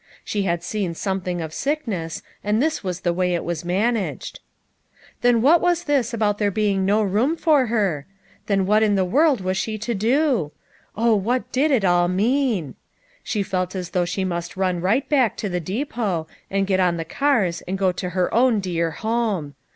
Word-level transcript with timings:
She 0.23 0.41
had 0.49 0.63
seen 0.63 0.95
something 0.95 1.41
of 1.41 1.53
sickness, 1.53 2.23
and 2.43 2.59
this 2.59 2.83
was 2.83 3.01
the 3.01 3.13
way 3.13 3.35
it 3.35 3.43
was 3.43 3.63
managed. 3.63 4.39
Then 5.21 5.43
what 5.43 5.61
was 5.61 5.83
this 5.83 6.11
about 6.11 6.39
there 6.39 6.49
being 6.49 6.83
no 6.87 7.03
room 7.03 7.35
for 7.35 7.67
her? 7.67 8.07
Then 8.47 8.65
what 8.65 8.81
in 8.81 8.95
the 8.95 9.05
world 9.05 9.41
was 9.41 9.57
she 9.57 9.77
to 9.77 9.93
do? 9.93 10.53
Oh, 10.97 11.15
what 11.15 11.51
did 11.51 11.69
it 11.69 11.85
all 11.85 12.07
mean! 12.07 12.73
She 13.21 13.43
felt 13.43 13.75
as 13.75 13.91
though 13.91 14.05
she 14.05 14.25
must 14.25 14.57
run 14.57 14.81
right 14.81 15.07
back 15.07 15.37
to 15.37 15.49
the 15.49 15.59
depot, 15.59 16.25
and 16.49 16.65
get 16.65 16.79
on 16.79 16.97
the 16.97 17.05
cars 17.05 17.61
and 17.67 17.77
go 17.77 17.91
to 17.91 18.09
her 18.09 18.33
own 18.33 18.59
dear 18.59 18.89
home. 18.89 19.53